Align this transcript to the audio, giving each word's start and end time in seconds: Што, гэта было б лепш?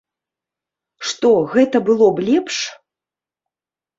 Што, 1.09 1.29
гэта 1.51 1.77
было 1.89 2.07
б 2.19 2.25
лепш? 2.31 2.57